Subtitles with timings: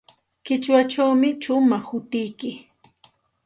[0.45, 2.51] Qichwachawmi shumaq hutiyki.